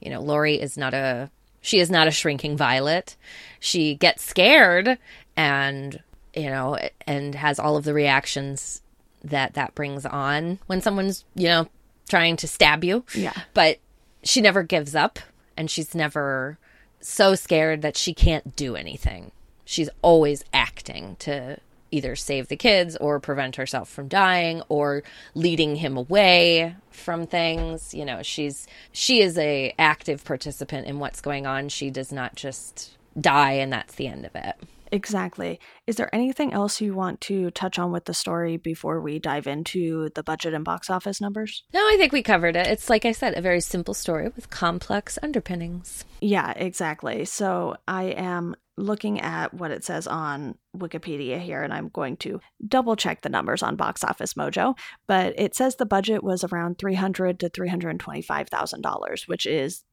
[0.00, 1.30] You know, Laurie is not a
[1.64, 3.16] she is not a shrinking violet.
[3.60, 4.98] She gets scared
[5.36, 6.00] and
[6.34, 8.82] you know and has all of the reactions
[9.24, 11.68] that that brings on when someone's, you know,
[12.12, 13.32] trying to stab you Yeah.
[13.54, 13.78] but
[14.22, 15.18] she never gives up
[15.56, 16.58] and she's never
[17.00, 19.32] so scared that she can't do anything.
[19.64, 21.56] She's always acting to
[21.90, 25.02] either save the kids or prevent herself from dying or
[25.34, 27.94] leading him away from things.
[27.94, 31.70] You know, she's she is a active participant in what's going on.
[31.70, 34.56] She does not just die and that's the end of it.
[34.92, 35.58] Exactly.
[35.86, 39.46] Is there anything else you want to touch on with the story before we dive
[39.46, 41.64] into the budget and box office numbers?
[41.72, 42.66] No, I think we covered it.
[42.66, 46.04] It's like I said, a very simple story with complex underpinnings.
[46.20, 47.24] Yeah, exactly.
[47.24, 52.40] So I am looking at what it says on Wikipedia here, and I'm going to
[52.68, 54.76] double check the numbers on Box Office Mojo.
[55.08, 59.24] But it says the budget was around three hundred to three hundred twenty-five thousand dollars,
[59.26, 59.84] which is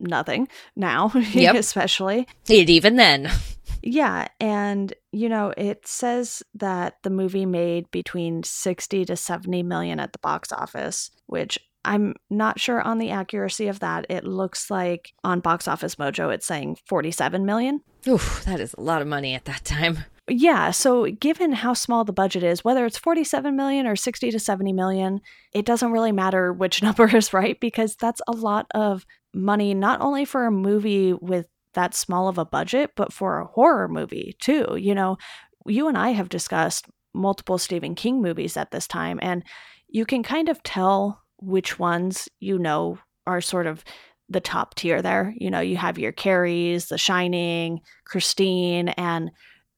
[0.00, 1.54] nothing now, Yep.
[1.56, 2.26] especially.
[2.48, 3.30] And even then,
[3.82, 10.00] Yeah, and you know, it says that the movie made between 60 to 70 million
[10.00, 14.06] at the box office, which I'm not sure on the accuracy of that.
[14.10, 17.80] It looks like on Box Office Mojo it's saying 47 million.
[18.06, 20.04] oof, that is a lot of money at that time.
[20.28, 24.38] Yeah, so given how small the budget is, whether it's 47 million or 60 to
[24.38, 25.20] 70 million,
[25.54, 30.00] it doesn't really matter which number is right because that's a lot of money not
[30.00, 31.46] only for a movie with
[31.78, 34.76] that small of a budget, but for a horror movie too.
[34.76, 35.16] You know,
[35.64, 39.44] you and I have discussed multiple Stephen King movies at this time, and
[39.88, 42.98] you can kind of tell which ones you know
[43.28, 43.84] are sort of
[44.28, 45.32] the top tier there.
[45.38, 49.30] You know, you have your Carries, The Shining, Christine, and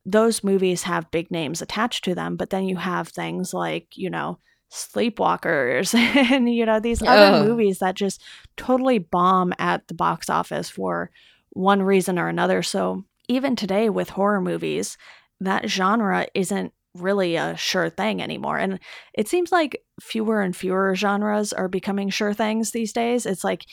[0.06, 4.08] those movies have big names attached to them, but then you have things like, you
[4.08, 4.38] know,
[4.72, 5.94] Sleepwalkers
[6.32, 7.46] and, you know, these other Ugh.
[7.46, 8.22] movies that just
[8.56, 11.10] totally bomb at the box office for
[11.50, 12.62] one reason or another.
[12.62, 14.96] So even today with horror movies,
[15.40, 18.58] that genre isn't really a sure thing anymore.
[18.58, 18.80] And
[19.14, 23.26] it seems like fewer and fewer genres are becoming sure things these days.
[23.26, 23.64] It's like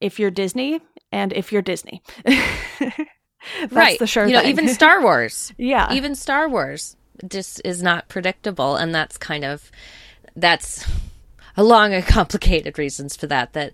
[0.00, 0.80] if you're Disney
[1.12, 2.02] and if you're Disney.
[3.60, 3.98] That's right.
[3.98, 4.50] the sure you know, thing.
[4.50, 5.52] even Star Wars.
[5.56, 5.92] yeah.
[5.92, 6.96] even Star Wars
[7.28, 9.70] just is not predictable, and that's kind of
[10.36, 10.86] that's
[11.56, 13.52] a long and complicated reasons for that.
[13.52, 13.72] That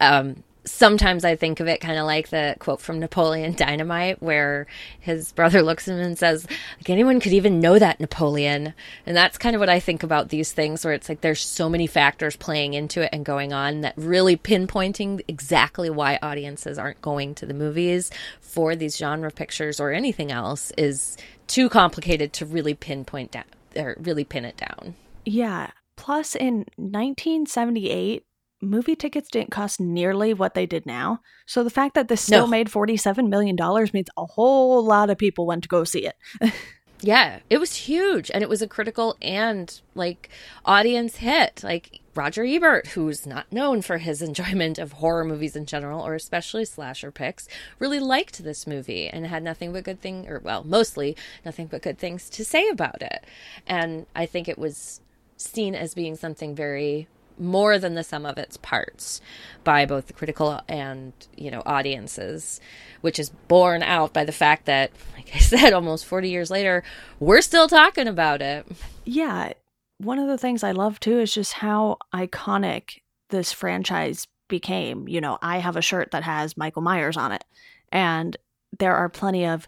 [0.00, 4.66] um, sometimes I think of it kind of like the quote from Napoleon Dynamite, where
[5.00, 6.46] his brother looks at him and says,
[6.78, 8.74] "Like anyone could even know that Napoleon,"
[9.06, 11.68] and that's kind of what I think about these things, where it's like there's so
[11.68, 17.02] many factors playing into it and going on that really pinpointing exactly why audiences aren't
[17.02, 18.10] going to the movies
[18.40, 21.16] for these genre pictures or anything else is
[21.46, 23.44] too complicated to really pinpoint down
[23.76, 24.94] or really pin it down.
[25.24, 25.70] Yeah.
[25.96, 28.24] Plus, in 1978,
[28.60, 31.20] movie tickets didn't cost nearly what they did now.
[31.46, 32.50] So the fact that this still No.
[32.50, 33.56] made $47 million
[33.92, 36.16] means a whole lot of people went to go see it.
[37.00, 40.28] Yeah, it was huge and it was a critical and like
[40.64, 41.60] audience hit.
[41.62, 46.14] Like Roger Ebert, who's not known for his enjoyment of horror movies in general or
[46.16, 47.46] especially slasher picks,
[47.78, 51.82] really liked this movie and had nothing but good thing or well, mostly nothing but
[51.82, 53.24] good things to say about it.
[53.64, 55.00] And I think it was
[55.36, 57.06] seen as being something very
[57.38, 59.20] more than the sum of its parts
[59.64, 62.60] by both the critical and you know audiences
[63.00, 66.82] which is borne out by the fact that like i said almost 40 years later
[67.20, 68.66] we're still talking about it
[69.08, 69.54] yeah.
[69.96, 75.08] One of the things I love too is just how iconic this franchise became.
[75.08, 77.44] You know, I have a shirt that has Michael Myers on it,
[77.90, 78.36] and
[78.78, 79.66] there are plenty of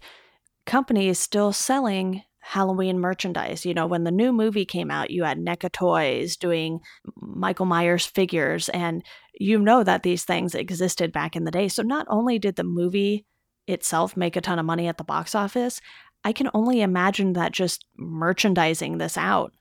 [0.66, 3.64] companies still selling Halloween merchandise.
[3.64, 6.80] You know, when the new movie came out, you had NECA Toys doing
[7.16, 9.04] Michael Myers figures, and
[9.38, 11.68] you know that these things existed back in the day.
[11.68, 13.26] So not only did the movie
[13.66, 15.80] itself make a ton of money at the box office,
[16.24, 19.52] I can only imagine that just merchandising this out,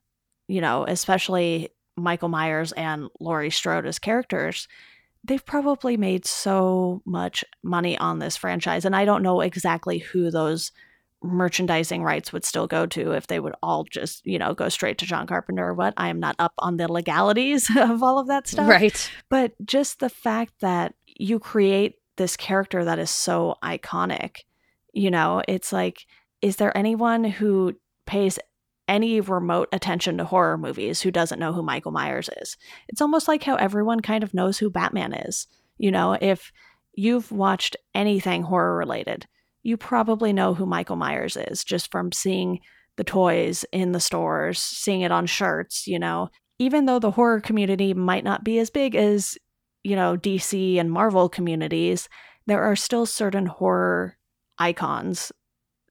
[0.47, 4.67] you know, especially Michael Myers and Laurie Strode as characters,
[5.23, 8.85] they've probably made so much money on this franchise.
[8.85, 10.71] And I don't know exactly who those
[11.21, 14.97] merchandising rights would still go to if they would all just, you know, go straight
[14.99, 15.93] to John Carpenter or what.
[15.97, 18.67] I am not up on the legalities of all of that stuff.
[18.67, 24.37] right But just the fact that you create this character that is so iconic,
[24.93, 26.05] you know, it's like,
[26.41, 28.39] is there anyone who pays
[28.87, 32.57] any remote attention to horror movies who doesn't know who Michael Myers is?
[32.87, 35.47] It's almost like how everyone kind of knows who Batman is.
[35.77, 36.51] You know, if
[36.93, 39.27] you've watched anything horror related,
[39.63, 42.59] you probably know who Michael Myers is just from seeing
[42.95, 46.29] the toys in the stores, seeing it on shirts, you know.
[46.59, 49.37] Even though the horror community might not be as big as,
[49.83, 52.09] you know, DC and Marvel communities,
[52.45, 54.17] there are still certain horror
[54.57, 55.31] icons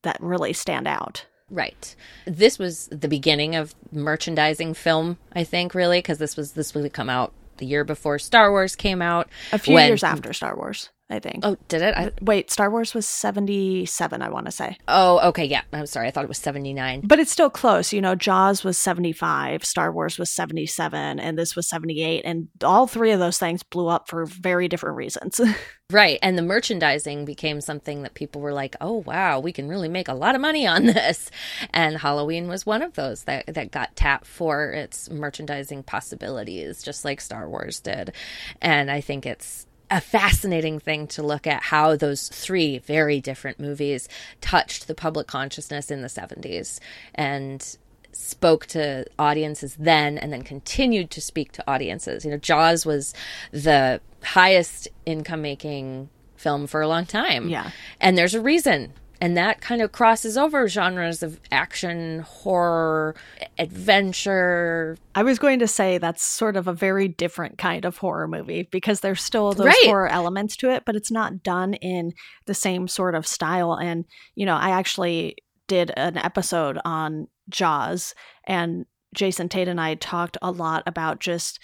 [0.02, 1.24] that really stand out.
[1.50, 1.96] right
[2.26, 6.92] this was the beginning of merchandising film i think really because this was this would
[6.92, 10.54] come out the year before star wars came out A few when- years after Star
[10.54, 10.90] Wars.
[11.10, 11.40] I think.
[11.42, 11.94] Oh, did it?
[11.96, 14.76] I, Wait, Star Wars was 77, I want to say.
[14.88, 15.44] oh, okay.
[15.44, 15.62] Yeah.
[15.72, 16.08] I'm sorry.
[16.08, 17.02] I thought it was 79.
[17.04, 17.92] But it's still close.
[17.92, 22.22] You know, Jaws was 75, Star Wars was 77, and this was 78.
[22.24, 25.40] And all three of those things blew up for very different reasons.
[25.90, 26.18] Right.
[26.20, 30.06] And the merchandising became something that people were like, oh, wow, we can really make
[30.08, 31.30] a lot of money on this.
[31.72, 37.06] And Halloween was one of those that, that got tapped for its merchandising possibilities, just
[37.06, 38.12] like Star Wars did.
[38.60, 43.58] And I think it's a fascinating thing to look at how those three very different
[43.58, 44.08] movies
[44.40, 46.78] touched the public consciousness in the 70s
[47.14, 47.76] and
[48.12, 52.24] spoke to audiences then and then continued to speak to audiences.
[52.24, 53.14] You know, Jaws was
[53.52, 57.48] the highest income making film for a long time.
[57.48, 57.70] Yeah.
[58.00, 58.92] And there's a reason.
[59.20, 63.16] And that kind of crosses over genres of action, horror,
[63.58, 64.96] adventure.
[65.14, 68.68] I was going to say that's sort of a very different kind of horror movie
[68.70, 69.86] because there's still those Right.
[69.86, 72.12] horror elements to it, but it's not done in
[72.46, 73.74] the same sort of style.
[73.74, 74.04] And,
[74.34, 78.14] you know, I actually did an episode on Jaws,
[78.44, 81.58] and Jason Tate and I talked a lot about just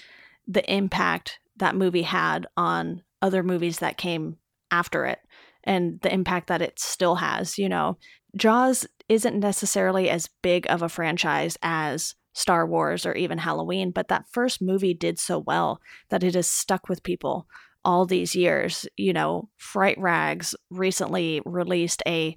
[0.47, 4.39] the impact that movie had on other movies that came
[4.71, 5.21] after it
[5.65, 7.59] and the impact that it still has.
[7.59, 7.99] You know,
[8.37, 14.09] Jaws isn't necessarily as big of a franchise as Star Wars or even Halloween, but
[14.09, 17.47] that first movie did so well that it has stuck with people
[17.85, 18.87] all these years.
[18.97, 22.37] You know, Fright Rags recently released a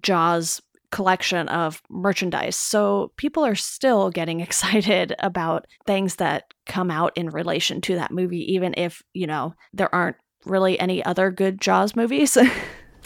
[0.00, 0.60] Jaws
[0.94, 2.54] collection of merchandise.
[2.54, 8.12] So people are still getting excited about things that come out in relation to that
[8.12, 12.36] movie, even if, you know, there aren't really any other good Jaws movies.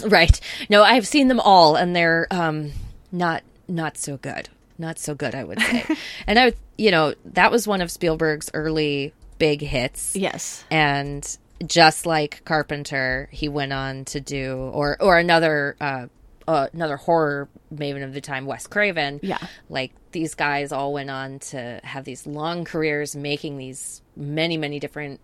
[0.06, 0.40] Right.
[0.70, 2.70] No, I've seen them all and they're um
[3.10, 4.48] not not so good.
[4.78, 5.84] Not so good, I would say.
[6.28, 10.14] and I would, you know, that was one of Spielberg's early big hits.
[10.14, 10.64] yes.
[10.70, 11.36] and
[11.66, 16.06] just like Carpenter, he went on to do or or another uh,
[16.46, 19.18] uh, another horror maven of the time, Wes Craven.
[19.24, 19.38] Yeah.
[19.68, 24.78] like these guys all went on to have these long careers making these many many
[24.78, 25.18] different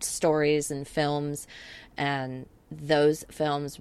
[0.00, 1.46] stories and films,
[1.96, 3.80] and those films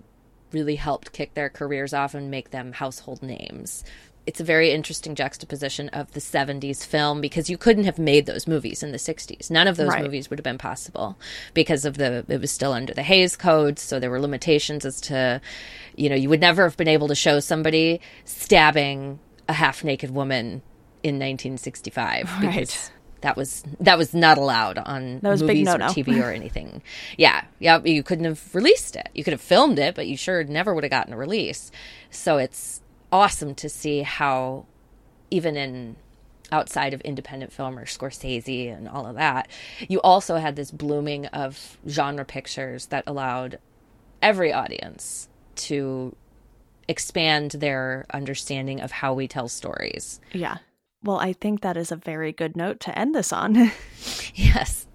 [0.51, 3.83] really helped kick their careers off and make them household names.
[4.25, 8.47] It's a very interesting juxtaposition of the 70s film because you couldn't have made those
[8.47, 9.51] movies in the 60s.
[9.51, 10.03] None of those Right.
[10.03, 11.17] movies would have been possible
[11.53, 15.01] because of the it was still under the Hays Code, so there were limitations as
[15.01, 15.41] to
[15.95, 20.61] you know, you would never have been able to show somebody stabbing a half-naked woman
[21.03, 22.91] in 1965 because Right.
[23.23, 25.77] That was that was not allowed on That was a big movies or.
[25.79, 26.81] TV or anything.
[27.17, 29.09] yeah, yeah, you couldn't have released it.
[29.13, 31.71] You could have filmed it, but you sure never would have gotten a release.
[32.11, 34.65] So it's awesome to see how
[35.31, 35.95] even in
[36.51, 39.47] outside of independent film or Scorsese and all of that,
[39.87, 43.57] you also had this blooming of genre pictures that allowed
[44.21, 46.15] every audience to
[46.87, 50.19] expand their understanding of how we tell stories.
[50.31, 50.57] Yeah.
[51.03, 53.71] Well, I think that is a very good note to end this on.
[54.35, 54.87] Yes.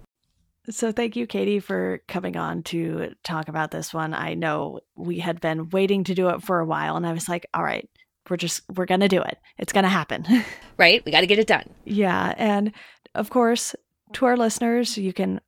[0.69, 4.13] So thank you, Katie, for coming on to talk about this one.
[4.13, 7.27] I know we had been waiting to do it for a while, and I was
[7.29, 7.89] like, all right,
[8.29, 9.37] we're just, we're going to do it.
[9.57, 10.25] It's going to happen.
[10.77, 11.03] Right?
[11.05, 11.69] We got to get it done.
[11.85, 12.33] yeah.
[12.37, 12.73] And
[13.15, 13.75] of course,
[14.13, 15.41] to our listeners, you can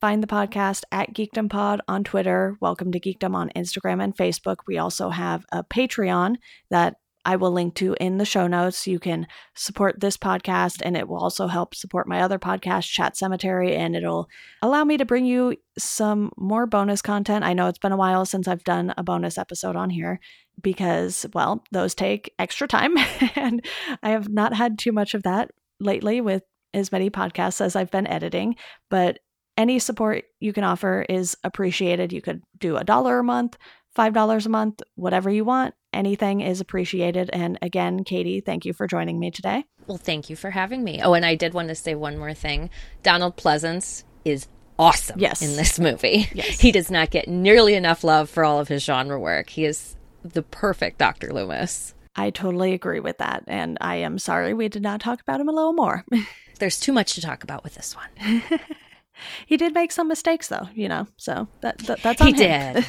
[0.00, 2.56] find the podcast at Geekdom Pod on Twitter.
[2.60, 4.58] Welcome to Geekdom on Instagram and Facebook.
[4.66, 6.36] We also have a Patreon
[6.70, 6.96] that
[7.28, 8.86] I will link to in the show notes.
[8.86, 13.18] You can support this podcast, and it will also help support my other podcast, Chat
[13.18, 14.30] Cemetery, and it'll
[14.62, 17.44] allow me to bring you some more bonus content.
[17.44, 20.20] I know it's been a while since I've done a bonus episode on here
[20.62, 22.96] because, well, those take extra time,
[23.36, 23.62] and
[24.02, 25.50] I have not had too much of that
[25.80, 28.56] lately with as many podcasts as I've been editing.
[28.88, 29.18] But
[29.58, 32.10] any support you can offer is appreciated.
[32.10, 33.58] You could do a dollar a month,
[33.94, 35.74] five dollars a month, whatever you want.
[35.92, 37.30] Anything is appreciated.
[37.32, 39.64] And again, Katie, thank you for joining me today.
[39.86, 41.00] Well, thank you for having me.
[41.02, 42.68] Oh, and I did want to say one more thing.
[43.02, 45.40] Donald Pleasence is awesome Yes.
[45.42, 46.28] in this movie.
[46.34, 46.60] Yes.
[46.60, 49.48] He does not get nearly enough love for all of his genre work.
[49.50, 51.32] He is the perfect Dr.
[51.32, 51.94] Loomis.
[52.14, 53.44] I totally agree with that.
[53.46, 56.04] And I am sorry we did not talk about him a little more.
[56.58, 58.42] There's too much to talk about with this one.
[59.46, 62.74] he did make some mistakes, though, you know, so that, that that's on He him.
[62.74, 62.86] did.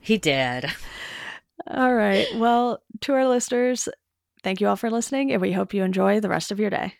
[0.00, 0.66] he did.
[1.66, 2.32] All right.
[2.32, 3.88] Well, to our listeners,
[4.42, 6.94] thank you all for listening, and we hope you enjoy the rest of your day.